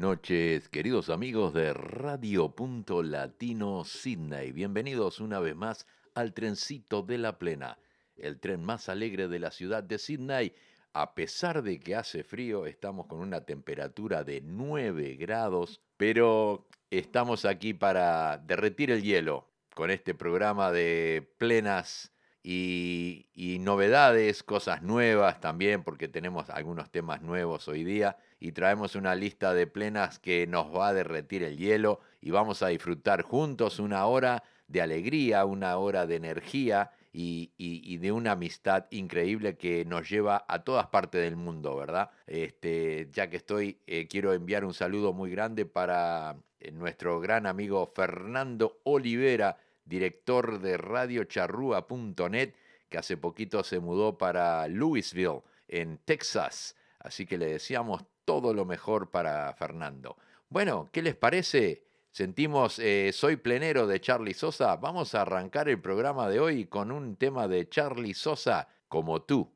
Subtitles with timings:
[0.00, 4.50] Noches, queridos amigos de Radio Punto Latino Sydney.
[4.50, 7.78] Bienvenidos una vez más al trencito de la plena,
[8.16, 10.54] el tren más alegre de la ciudad de Sydney.
[10.94, 17.44] A pesar de que hace frío, estamos con una temperatura de 9 grados, pero estamos
[17.44, 22.10] aquí para derretir el hielo con este programa de plenas
[22.42, 28.96] y, y novedades, cosas nuevas también, porque tenemos algunos temas nuevos hoy día y traemos
[28.96, 33.22] una lista de plenas que nos va a derretir el hielo y vamos a disfrutar
[33.22, 39.84] juntos una hora de alegría, una hora de energía y, de una amistad increíble que
[39.84, 42.10] nos lleva a todas partes del mundo, ¿verdad?
[42.26, 47.46] Este, ya que estoy, eh, quiero enviar un saludo muy grande para eh, nuestro gran
[47.46, 52.54] amigo Fernando Olivera, director de radiocharrúa.net,
[52.88, 56.76] que hace poquito se mudó para Louisville, en Texas.
[56.98, 60.16] Así que le deseamos todo lo mejor para Fernando.
[60.48, 61.82] Bueno, ¿qué les parece?
[62.12, 64.76] Sentimos eh, Soy Plenero de Charlie Sosa.
[64.76, 69.50] Vamos a arrancar el programa de hoy con un tema de Charlie Sosa, como tú.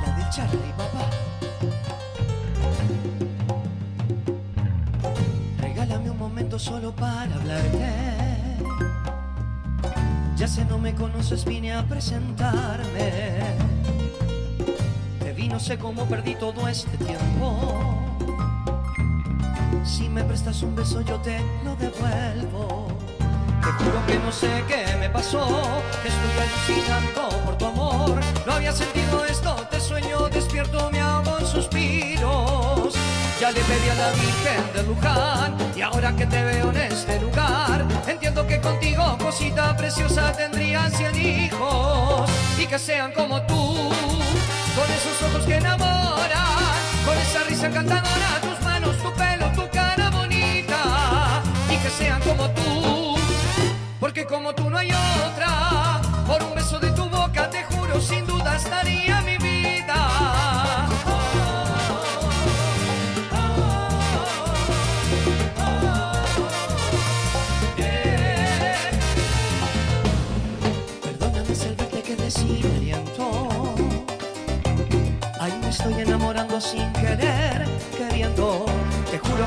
[0.00, 1.10] La de papá.
[5.60, 8.11] Regálame un momento solo para hablarte.
[10.42, 13.38] Ya sé, no me conoces, vine a presentarme.
[15.20, 17.78] Te vi, no sé cómo perdí todo este tiempo.
[19.84, 22.88] Si me prestas un beso, yo te lo devuelvo.
[23.20, 25.46] Te juro que no sé qué me pasó,
[26.04, 28.20] estoy alucinando por tu amor.
[28.44, 32.61] No había sentido esto, te sueño despierto, me hago en suspiros.
[33.42, 37.18] Ya le pedí a la Virgen de Luján y ahora que te veo en este
[37.18, 43.90] lugar, entiendo que contigo, cosita preciosa, tendría cien hijos y que sean como tú,
[44.76, 46.72] con esos ojos que enamoran,
[47.04, 52.48] con esa risa encantadora, tus manos, tu pelo, tu cara bonita y que sean como
[52.50, 53.16] tú.
[53.98, 58.24] Porque como tú no hay otra, por un beso de tu boca te juro sin
[58.24, 59.36] duda estaría mi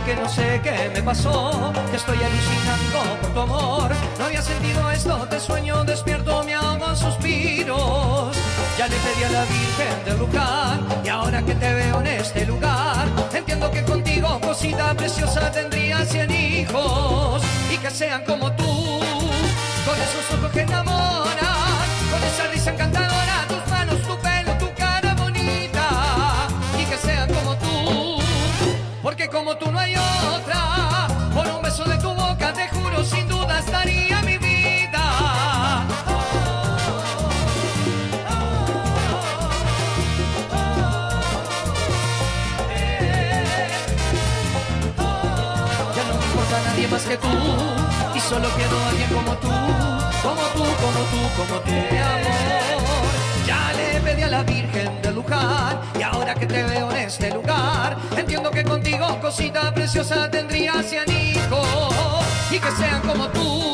[0.04, 3.92] que no sé qué me pasó, que estoy alucinando por tu amor.
[4.20, 8.36] No había sentido esto, te sueño despierto, me en suspiros.
[8.78, 12.46] Ya le pedí a la Virgen de Luján y ahora que te veo en este
[12.46, 17.42] lugar, entiendo que contigo, cosita preciosa, tendría cien hijos
[17.72, 23.15] y que sean como tú, con esos ojos que enamoran, con esa risa encantadora,
[29.36, 33.60] como tú no hay otra, por un beso de tu boca te juro sin duda
[33.60, 35.04] estaría mi vida.
[45.96, 47.28] Ya no me importa nadie más que tú
[48.16, 49.50] y solo quiero a alguien como tú,
[50.24, 53.05] como tú, como tú, como tú, mi amor.
[53.46, 57.32] Ya le pedí a la Virgen de Luján y ahora que te veo en este
[57.32, 61.68] lugar, entiendo que contigo, cosita preciosa, tendría cien hijos
[62.50, 63.74] y que sean como tú,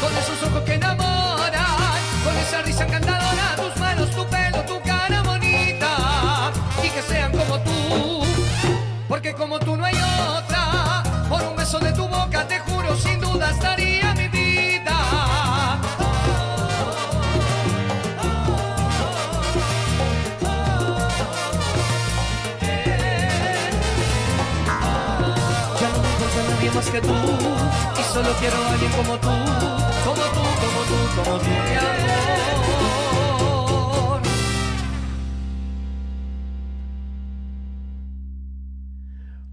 [0.00, 5.22] con esos ojos que enamoran, con esa risa encantadora, tus manos, tu pelo, tu cara
[5.22, 6.52] bonita
[6.84, 8.24] y que sean como tú.
[9.08, 13.20] Porque como tú no hay otra, por un beso de tu boca te juro sin
[13.20, 13.85] duda estaría
[26.98, 29.28] Y solo quiero a alguien como tú,
[30.02, 31.50] como tú, como tú, como tú.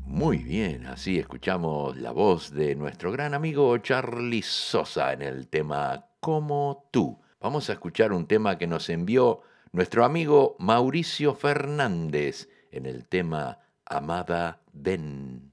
[0.06, 6.06] Muy bien, así escuchamos la voz de nuestro gran amigo Charlie Sosa en el tema
[6.22, 7.20] Como tú.
[7.42, 9.42] Vamos a escuchar un tema que nos envió
[9.74, 15.52] nuestro amigo Mauricio Fernández en el tema Amada Ven.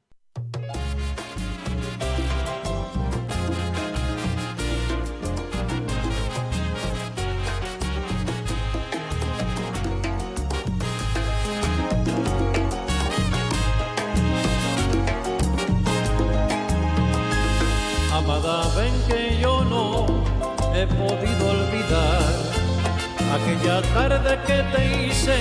[23.61, 25.37] Aquella tarde que te hice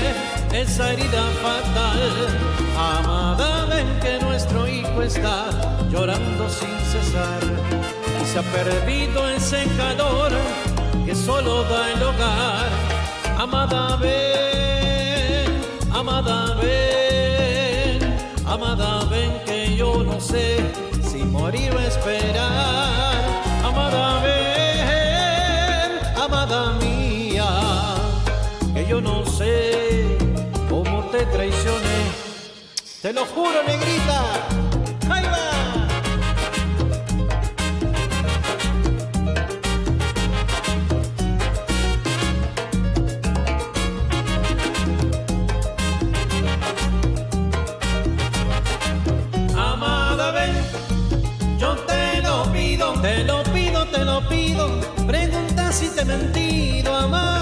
[0.54, 2.00] esa herida fatal.
[2.78, 5.50] Amada, ven que nuestro hijo está
[5.90, 7.40] llorando sin cesar
[8.22, 10.32] y se ha perdido ese calor
[11.06, 12.70] que solo da el hogar.
[13.38, 15.62] Amada, ven,
[15.94, 20.58] amada, ven, amada, ven que yo no sé
[21.02, 22.99] si morir o esperar.
[31.20, 32.00] Te traicioné.
[33.02, 34.20] Te lo juro, negrita.
[35.10, 35.48] ¡Ahí va!
[49.74, 50.54] Amada, ven,
[51.58, 54.70] yo te lo pido, te lo pido, te lo pido.
[55.06, 57.39] Pregunta si te he mentido, amada.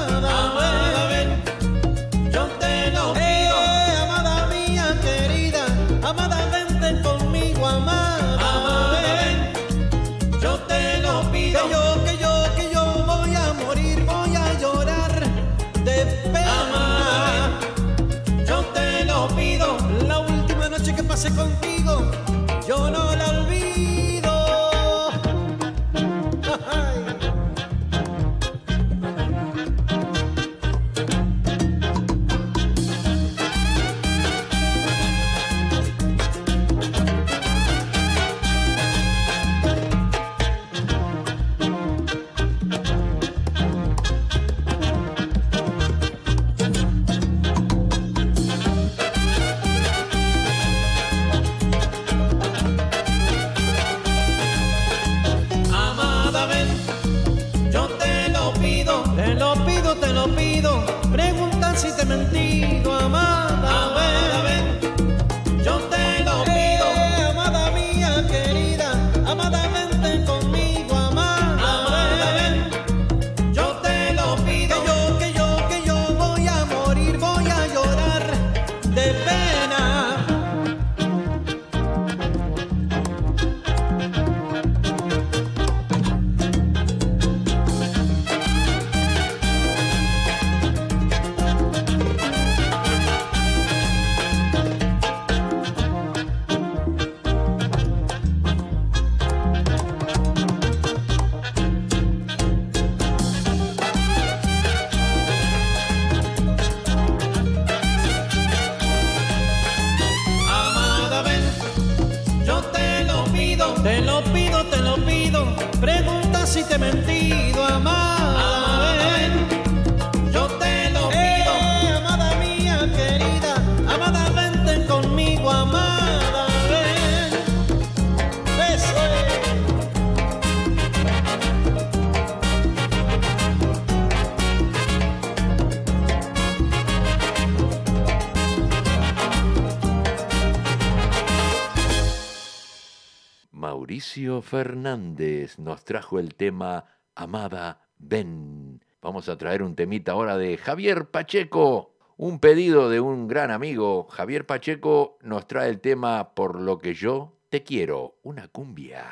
[144.00, 146.86] Fernández nos trajo el tema
[147.16, 148.84] Amada Ven.
[149.02, 151.96] Vamos a traer un temita ahora de Javier Pacheco.
[152.16, 154.08] Un pedido de un gran amigo.
[154.10, 159.06] Javier Pacheco nos trae el tema Por lo que yo te quiero, una cumbia.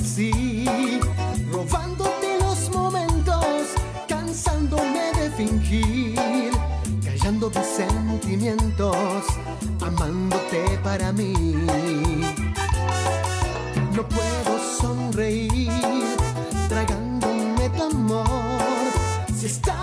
[0.00, 1.00] así,
[1.52, 3.74] robándote los momentos,
[4.08, 6.52] cansándome de fingir,
[7.04, 9.26] callando tus sentimientos,
[9.80, 11.34] amándote para mí.
[13.94, 15.70] No puedo sonreír,
[16.68, 18.60] tragándome tu amor,
[19.34, 19.79] si está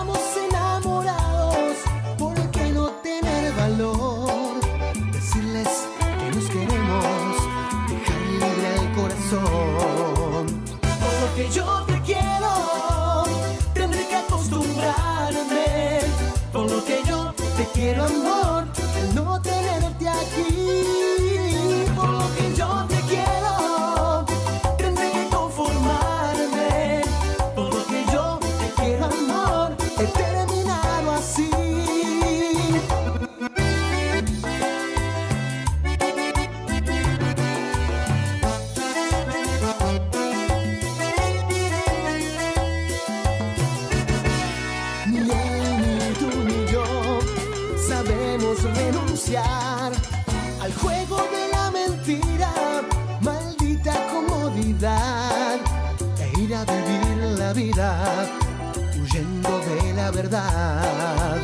[60.12, 61.38] verdad.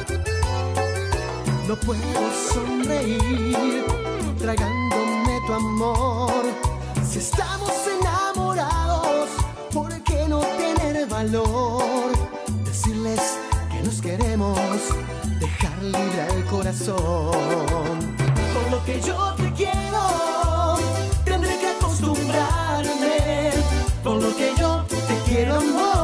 [1.68, 2.22] No puedo
[2.54, 3.86] sonreír
[4.38, 6.44] tragándome tu amor.
[7.10, 9.30] Si estamos enamorados,
[9.74, 12.12] ¿por qué no tener valor?
[12.66, 13.22] Decirles
[13.72, 14.58] que nos queremos,
[15.40, 18.16] dejar libre el corazón.
[18.54, 20.78] Por lo que yo te quiero,
[21.26, 23.52] tendré que acostumbrarme.
[24.04, 26.03] Por lo que yo te quiero, amor,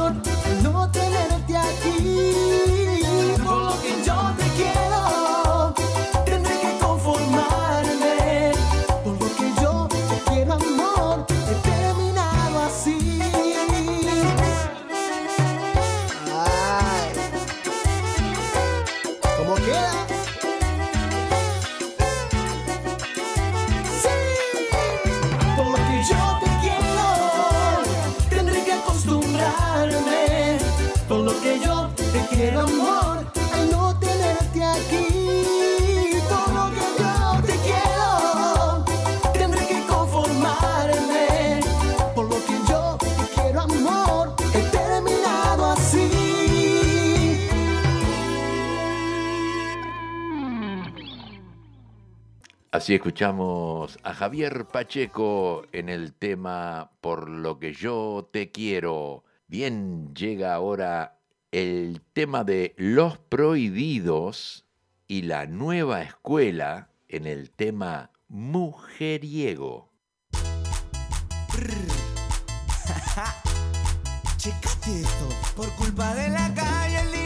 [52.90, 59.22] Así escuchamos a Javier Pacheco en el tema Por lo que yo te quiero.
[59.46, 61.20] Bien, llega ahora
[61.52, 64.66] el tema de los prohibidos
[65.06, 69.92] y la nueva escuela en el tema mujeriego.
[74.36, 75.28] Checate esto.
[75.54, 77.19] Por culpa de la calle,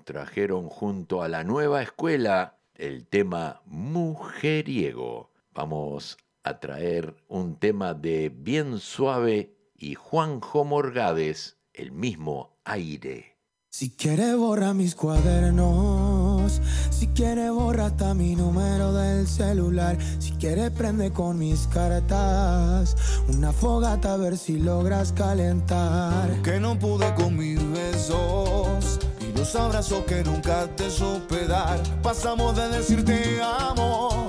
[0.00, 5.30] nos trajeron junto a la nueva escuela el tema mujeriego.
[5.52, 13.36] Vamos a traer un tema de Bien Suave y Juanjo Morgades, el mismo aire.
[13.68, 20.70] Si quiere borra mis cuadernos, si quiere borra hasta mi número del celular, si quiere
[20.70, 22.96] prende con mis cartas
[23.28, 26.40] una fogata a ver si logras calentar.
[26.42, 28.98] Que no pude con mis besos
[29.40, 31.80] los abrazos que nunca te supe dar.
[32.02, 34.26] Pasamos de decir te amo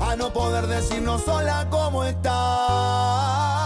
[0.00, 3.63] a no poder decirnos sola cómo estás.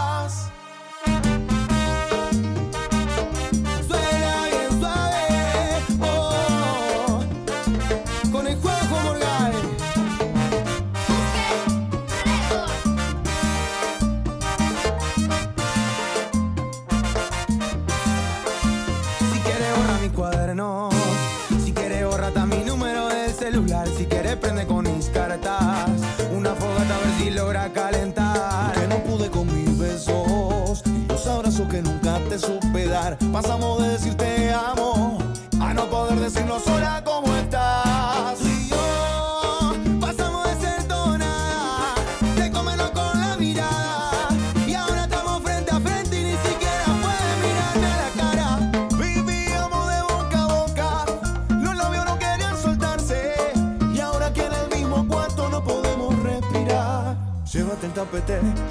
[31.49, 33.17] Que nunca te supe dar.
[33.31, 35.17] Pasamos de decir te amo
[35.59, 37.88] a no poder decirnos sola cómo estás.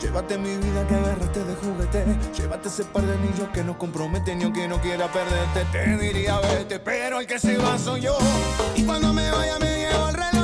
[0.00, 2.04] Llévate mi vida que agarraste de juguete.
[2.37, 6.38] Llévate ese par de anillos que nos comprometen y aunque no quiera perderte, te diría
[6.40, 6.78] vete.
[6.78, 8.16] Pero el que se va soy yo.
[8.76, 10.38] Y cuando me vaya me llevo el reloj,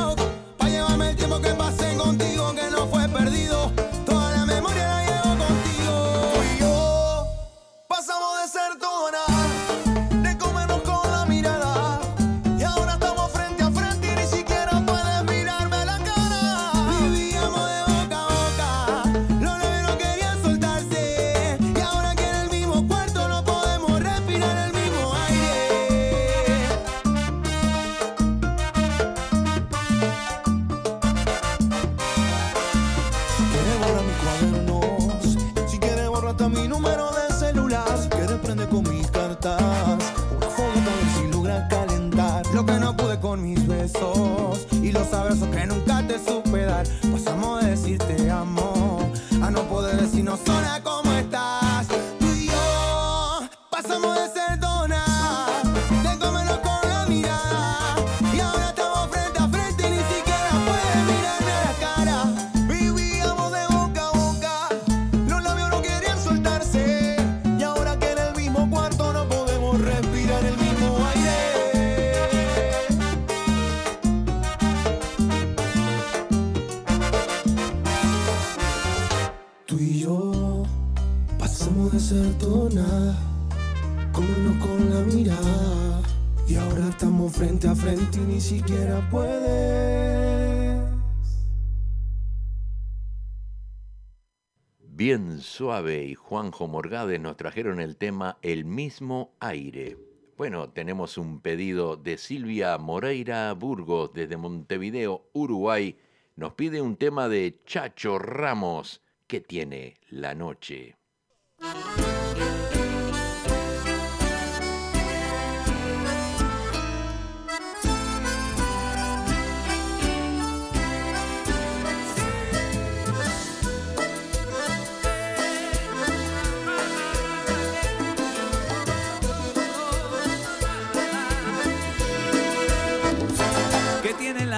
[95.06, 99.98] Bien Suave y Juanjo Morgades nos trajeron el tema El mismo aire.
[100.38, 105.98] Bueno, tenemos un pedido de Silvia Moreira Burgos desde Montevideo, Uruguay.
[106.36, 110.96] Nos pide un tema de Chacho Ramos que tiene la noche.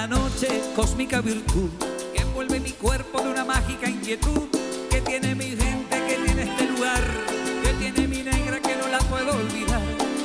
[0.07, 1.71] Noche cósmica virtud,
[2.15, 4.49] que envuelve mi cuerpo de una mágica inquietud,
[4.91, 7.03] que tiene mi gente, que tiene este lugar,
[7.63, 9.81] que tiene mi negra que no la puedo olvidar,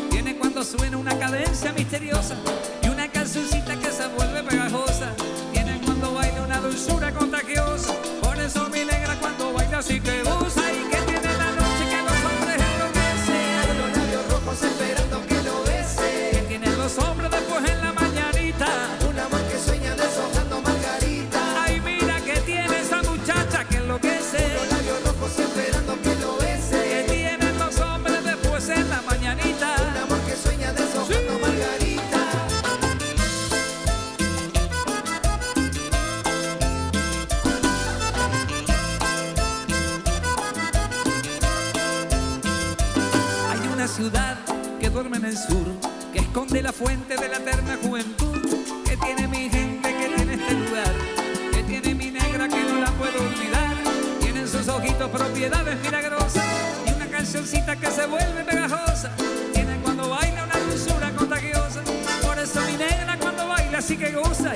[0.09, 2.35] tiene cuando suena una cadencia misteriosa
[2.83, 5.15] y una cancioncita que se vuelve pegajosa,
[5.51, 10.23] tiene cuando baila una dulzura contagiosa, por eso mi negra cuando baila así que
[46.61, 48.39] la fuente de la eterna juventud,
[48.85, 50.93] que tiene mi gente, que tiene este lugar,
[51.51, 53.75] que tiene mi negra que no la puedo olvidar,
[54.19, 56.43] tiene en sus ojitos propiedades milagrosas
[56.85, 59.11] y una cancioncita que se vuelve pegajosa,
[59.53, 61.81] tiene cuando baila una dulzura contagiosa,
[62.21, 64.53] por eso mi negra cuando baila así que goza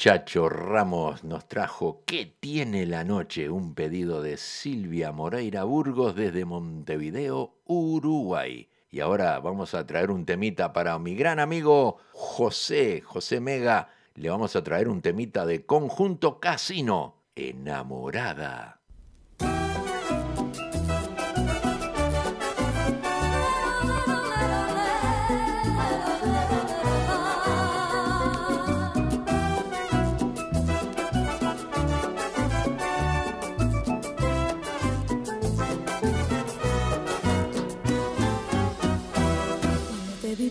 [0.00, 3.50] Chacho Ramos nos trajo ¿Qué tiene la noche?
[3.50, 8.70] Un pedido de Silvia Moreira Burgos desde Montevideo, Uruguay.
[8.90, 13.90] Y ahora vamos a traer un temita para mi gran amigo José, José Mega.
[14.14, 18.79] Le vamos a traer un temita de Conjunto Casino, Enamorada.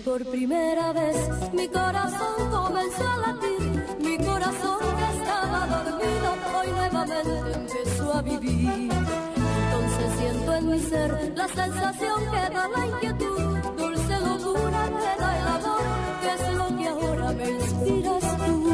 [0.10, 1.18] Por primera vez,
[1.54, 8.90] mi corazón comenzó a latir, mi corazón que estaba dormido, hoy nuevamente empezó a vivir.
[8.92, 15.30] Entonces siento en mi ser la sensación que da la inquietud, dulce locura que da
[15.40, 15.86] el amor,
[16.22, 18.74] que es lo que ahora me inspiras tú.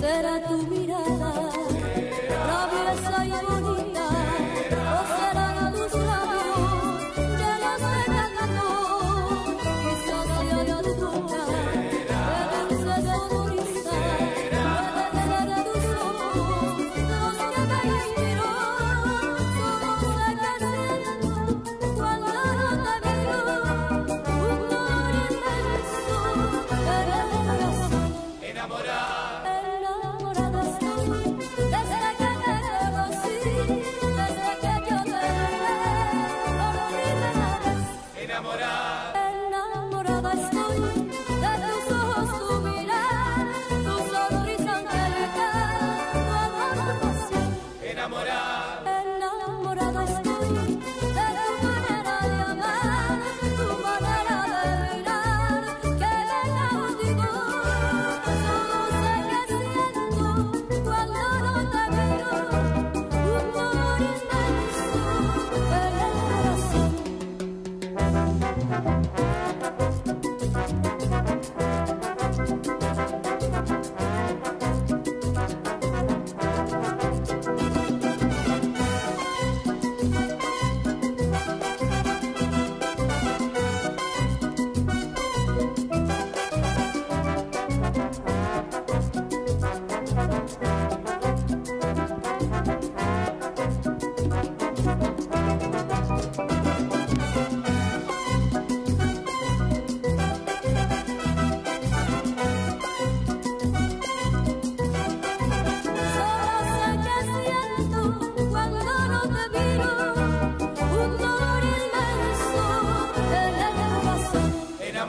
[0.00, 0.66] Será tu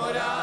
[0.09, 0.38] Ahora.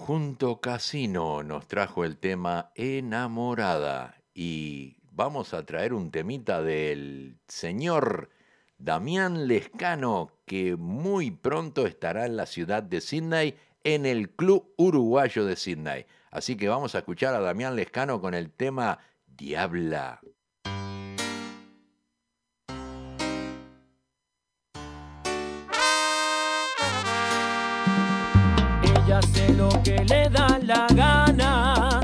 [0.00, 8.30] Conjunto Casino nos trajo el tema Enamorada y vamos a traer un temita del señor
[8.78, 15.44] Damián Lescano que muy pronto estará en la ciudad de Sydney en el Club Uruguayo
[15.44, 16.06] de Sydney.
[16.30, 20.22] Así que vamos a escuchar a Damián Lescano con el tema Diabla.
[29.56, 32.00] Lo que le da la gana,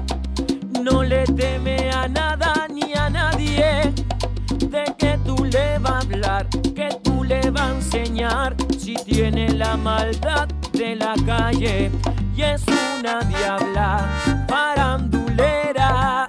[0.83, 3.93] no le teme a nada ni a nadie.
[4.59, 9.53] De que tú le vas a hablar, que tú le vas a enseñar, si tiene
[9.53, 11.91] la maldad de la calle
[12.37, 12.63] y es
[12.99, 16.27] una diabla farandulera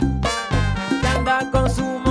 [1.02, 2.07] que anda con su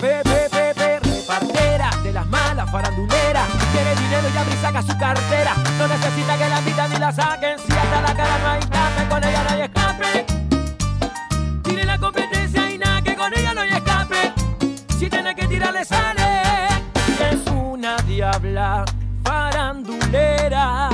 [0.00, 3.48] Repepepepepepe, repartera de las malas faranduleras.
[3.72, 5.54] Tiene dinero y abre y saca su cartera.
[5.76, 7.58] No necesita que la invitan ni la saquen.
[7.58, 10.26] Si hasta la cara no hay tape, con ella no hay escape.
[11.64, 14.32] Tiene la competencia y nada que con ella no hay escape.
[15.00, 16.42] Si tiene que tirarle sale.
[17.32, 18.84] Es una diabla
[19.24, 20.87] farandulera.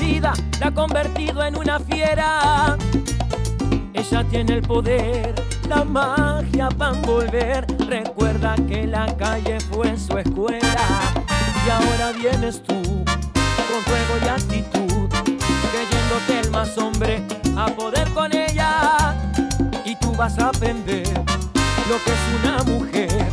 [0.00, 0.32] La
[0.62, 2.76] ha convertido en una fiera.
[3.92, 5.34] Ella tiene el poder,
[5.68, 7.66] la magia para volver.
[7.86, 10.88] Recuerda que la calle fue su escuela.
[11.66, 15.08] Y ahora vienes tú, con juego y actitud,
[15.70, 17.22] creyéndote el más hombre,
[17.56, 19.14] a poder con ella.
[19.84, 21.08] Y tú vas a aprender
[21.88, 23.26] lo que es una mujer,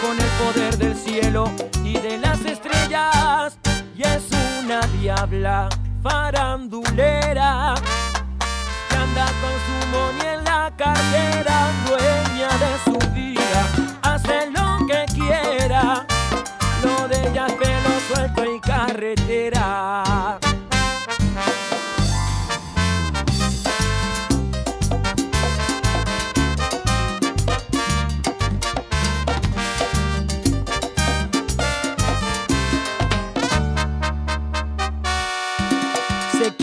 [0.00, 1.50] con el poder del cielo
[1.84, 3.58] y de las estrellas.
[3.94, 4.24] Y es
[4.64, 5.68] una diabla
[6.08, 7.74] farandulera
[8.88, 11.37] que anda con su money en la cartera,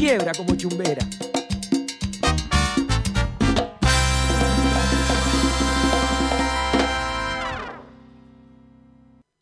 [0.05, 1.03] quiebra como chumbera.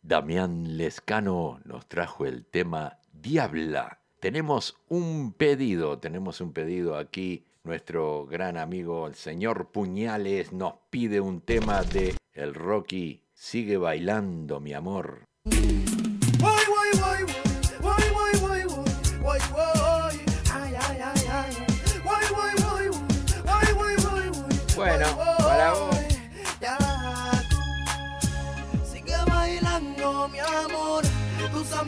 [0.00, 3.98] Damián Lescano nos trajo el tema Diabla.
[4.20, 7.44] Tenemos un pedido, tenemos un pedido aquí.
[7.64, 13.20] Nuestro gran amigo el señor Puñales nos pide un tema de El Rocky.
[13.34, 15.24] Sigue bailando, mi amor.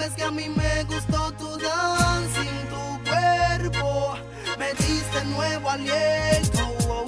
[0.06, 4.14] Sabes que a mí me gustó tu dancing, tu cuerpo.
[4.58, 7.05] Me diste nuevo aliento.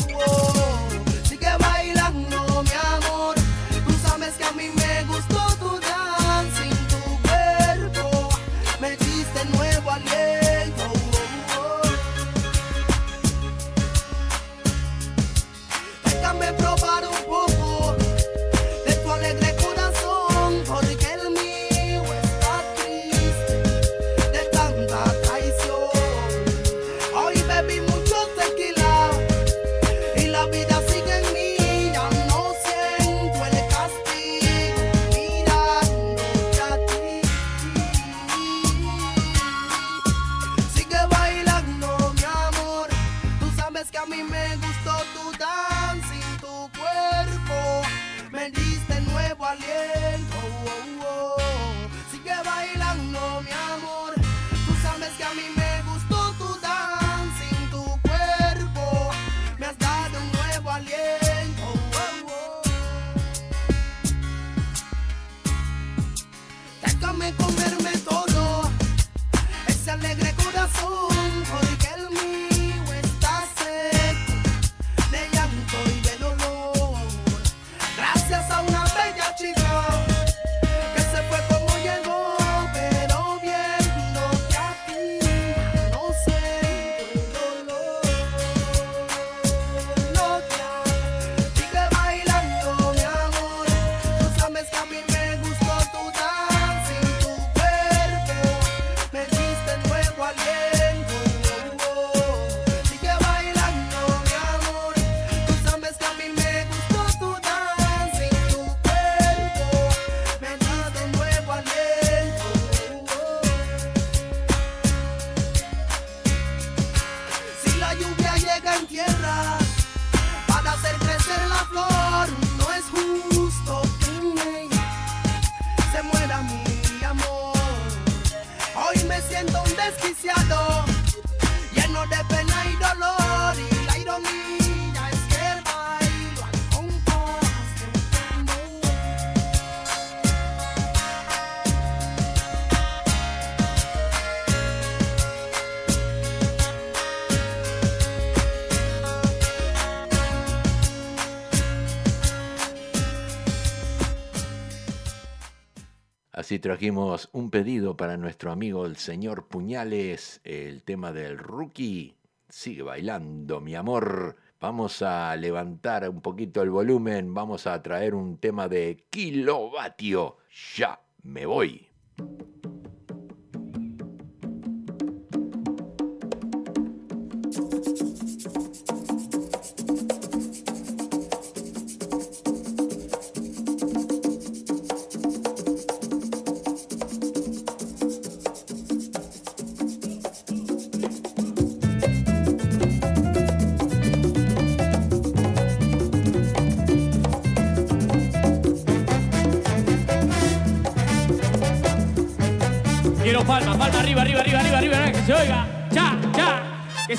[156.48, 162.16] Así trajimos un pedido para nuestro amigo el señor Puñales, el tema del rookie.
[162.48, 164.34] Sigue bailando, mi amor.
[164.58, 170.38] Vamos a levantar un poquito el volumen, vamos a traer un tema de kilovatio.
[170.74, 171.87] Ya me voy.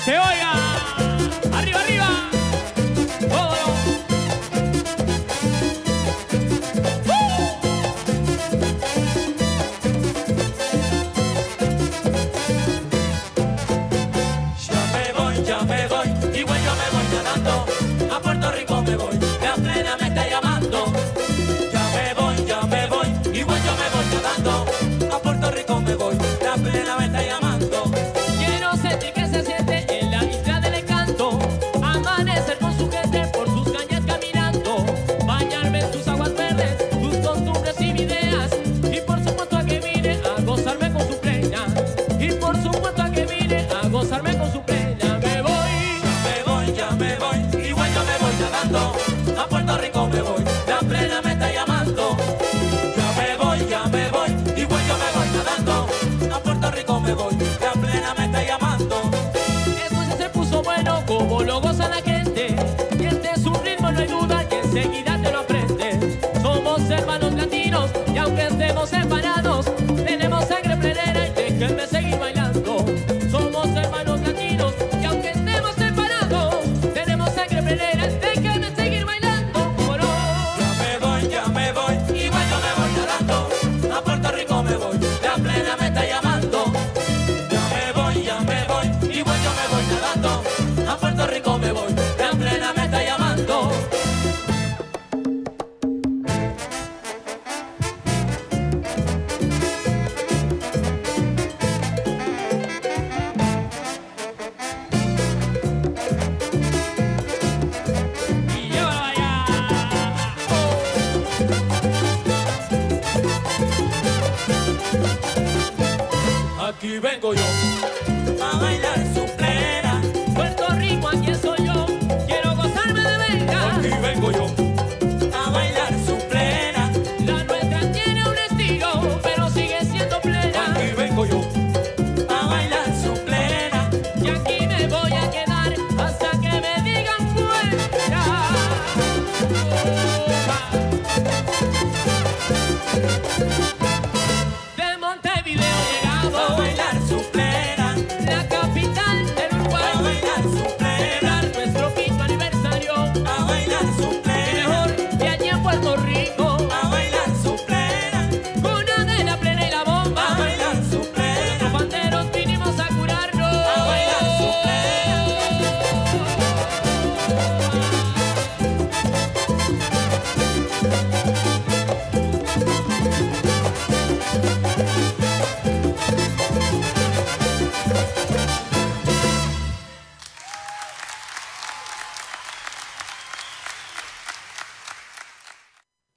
[0.06, 0.69] 给我一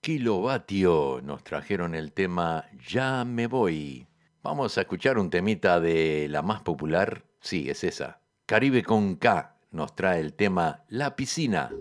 [0.04, 4.06] Kilovatio nos trajeron el tema Ya me voy.
[4.44, 7.24] Vamos a escuchar un temita de la más popular.
[7.40, 8.20] Sí, es esa.
[8.46, 11.72] Caribe con K nos trae el tema La piscina.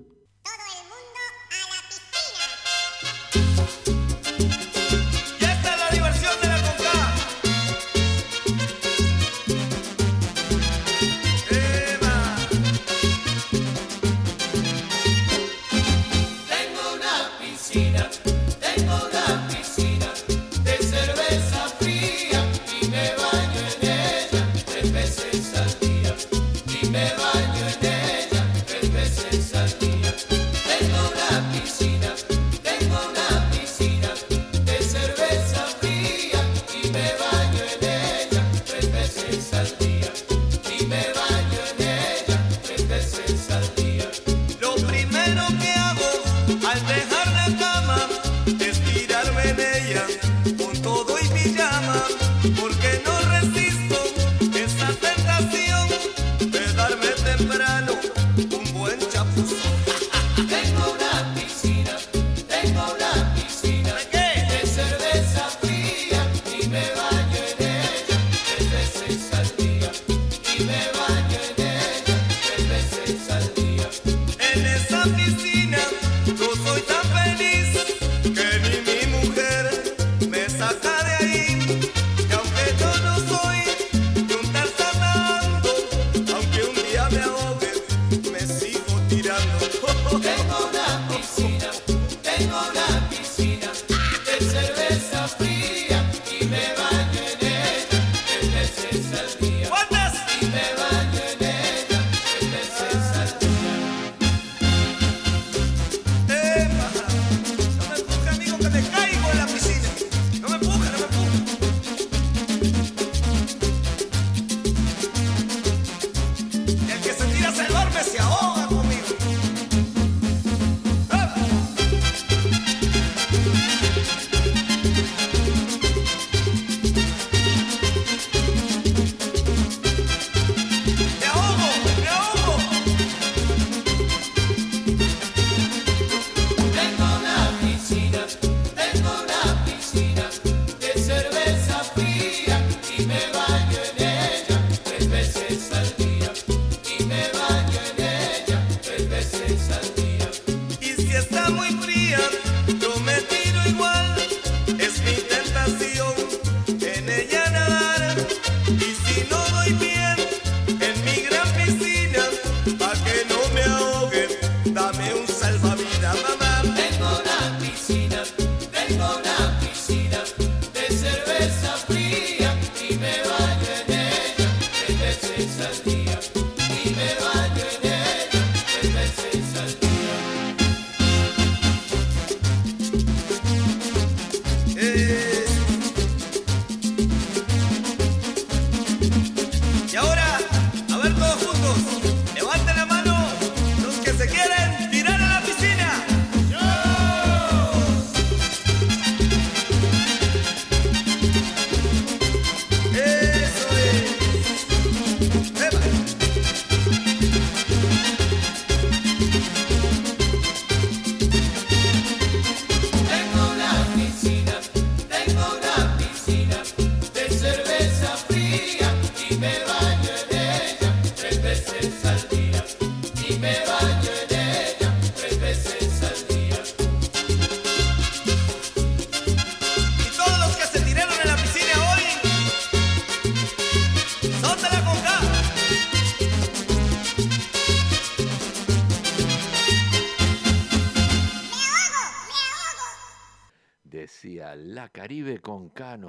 [89.38, 91.08] escuchando.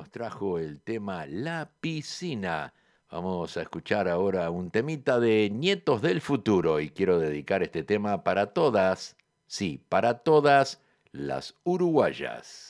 [0.04, 2.74] nos trajo el tema La piscina.
[3.10, 8.22] Vamos a escuchar ahora un temita de Nietos del Futuro y quiero dedicar este tema
[8.22, 9.16] para todas,
[9.48, 10.82] sí, para todas
[11.14, 12.63] las uruguayas.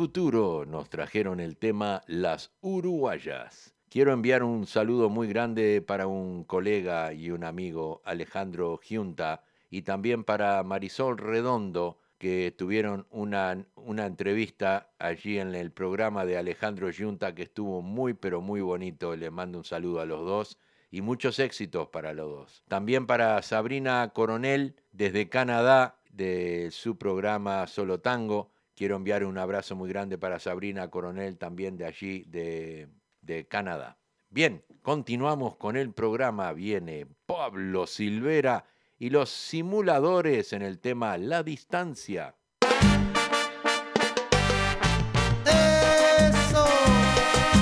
[0.00, 3.74] Futuro nos trajeron el tema Las Uruguayas.
[3.90, 9.82] Quiero enviar un saludo muy grande para un colega y un amigo, Alejandro Giunta, y
[9.82, 16.90] también para Marisol Redondo, que tuvieron una, una entrevista allí en el programa de Alejandro
[16.90, 19.14] Giunta que estuvo muy pero muy bonito.
[19.14, 20.58] Le mando un saludo a los dos
[20.90, 22.62] y muchos éxitos para los dos.
[22.68, 28.50] También para Sabrina Coronel desde Canadá de su programa Solo Tango.
[28.80, 32.88] Quiero enviar un abrazo muy grande para Sabrina Coronel también de allí de,
[33.20, 33.98] de Canadá.
[34.30, 36.50] Bien, continuamos con el programa.
[36.54, 38.64] Viene Pablo Silvera
[38.98, 42.34] y los simuladores en el tema La Distancia.
[45.44, 46.64] Eso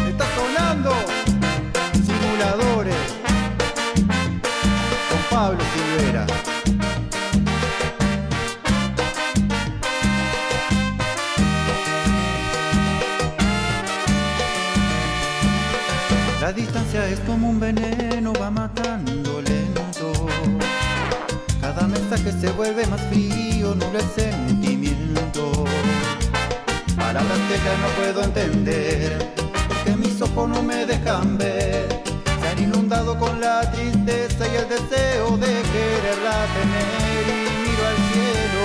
[0.09, 0.93] está sonando
[1.95, 2.95] simuladores
[5.11, 5.88] con Pablo Silvera.
[17.13, 20.13] Es como un veneno, va matando lento.
[21.61, 25.65] Cada mensaje se vuelve más frío, nubla el sentimiento.
[26.97, 29.33] Palabras que ya no puedo entender,
[29.69, 31.89] porque mis ojos no me dejan ver.
[32.41, 37.25] Se han inundado con la tristeza y el deseo de quererla tener.
[37.35, 38.65] Y miro al cielo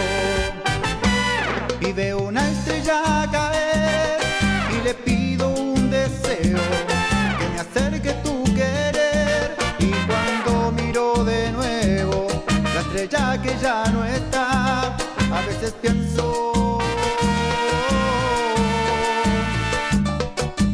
[1.87, 4.19] y veo una estrella caer
[4.75, 6.92] y le pido un deseo
[13.63, 14.93] ya no está,
[15.31, 16.79] a veces pienso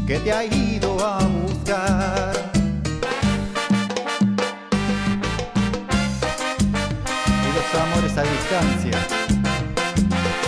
[0.08, 2.34] que te ha ido a buscar.
[7.46, 8.98] Y los amores a distancia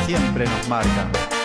[0.07, 1.40] siempre nos marcan.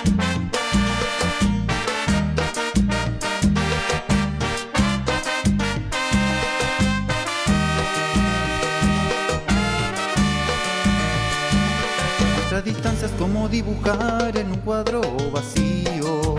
[13.18, 15.00] Como dibujar en un cuadro
[15.32, 16.34] vacío,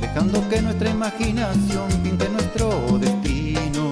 [0.00, 3.90] dejando que nuestra imaginación pinte nuestro destino.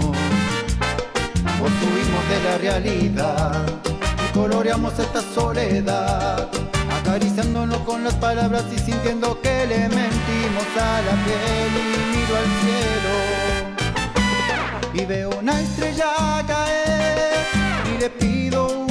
[1.61, 3.67] Construimos de la realidad
[4.29, 6.49] y coloreamos esta soledad,
[7.01, 12.51] acariciándonos con las palabras y sintiendo que le mentimos a la piel y miro al
[12.63, 13.45] cielo
[14.95, 17.47] y veo una estrella caer
[17.95, 18.84] y le pido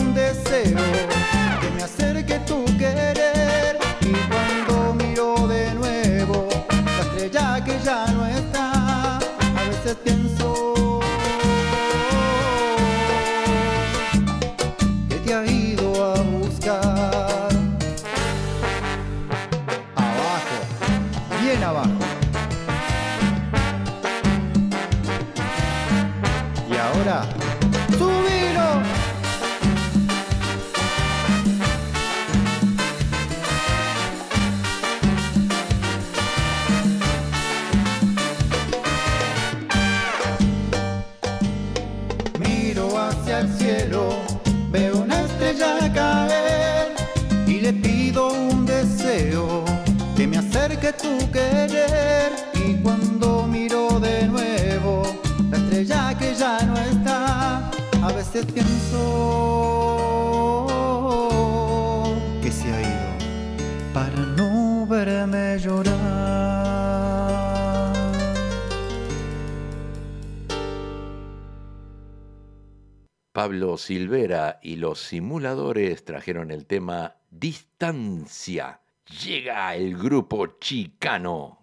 [73.43, 78.79] Pablo Silvera y los simuladores trajeron el tema Distancia.
[79.21, 81.62] Llega el grupo chicano.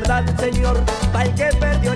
[0.00, 0.80] verdad, Señor,
[1.12, 1.94] para que perdió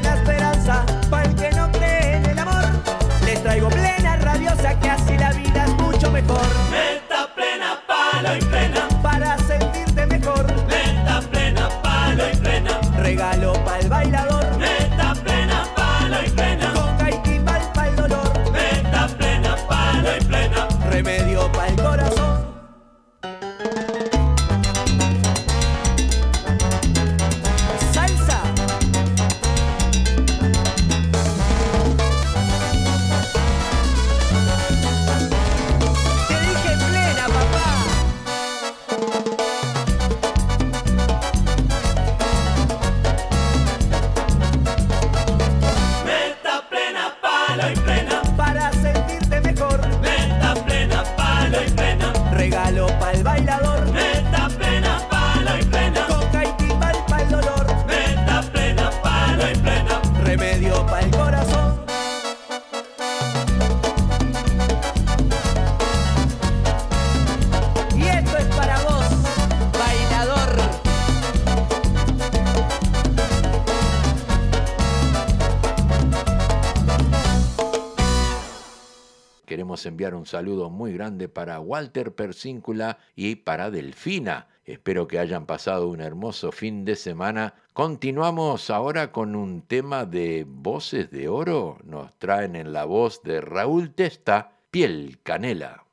[80.12, 84.48] un saludo muy grande para Walter Persíncula y para Delfina.
[84.66, 87.54] Espero que hayan pasado un hermoso fin de semana.
[87.72, 91.78] Continuamos ahora con un tema de voces de oro.
[91.84, 95.83] Nos traen en la voz de Raúl Testa, Piel Canela.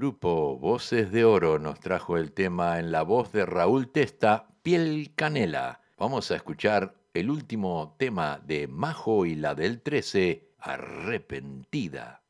[0.00, 5.12] Grupo Voces de Oro nos trajo el tema en la voz de Raúl Testa, Piel
[5.14, 5.82] Canela.
[5.98, 12.22] Vamos a escuchar el último tema de Majo y la del 13, Arrepentida.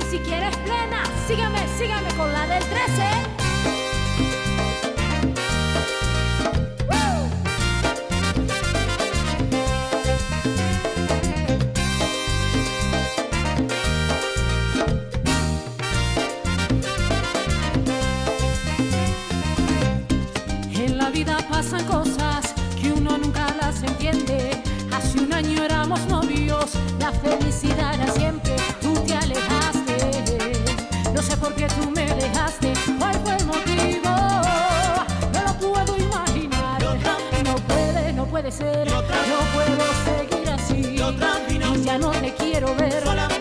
[0.00, 3.31] Y si quieres plena, sígueme, sígueme con la del 13.
[21.62, 24.50] Pasan cosas que uno nunca las entiende.
[24.92, 28.56] Hace un año éramos novios, la felicidad era siempre.
[28.80, 29.96] Tú te alejaste,
[31.14, 32.72] no sé por qué tú me dejaste.
[32.98, 34.10] ¿Cuál fue el motivo?
[35.34, 36.82] No lo puedo imaginar.
[37.44, 38.90] No puede, no puede ser.
[38.90, 39.02] No
[39.54, 40.96] puedo seguir así.
[40.96, 43.31] Y ya no te quiero ver.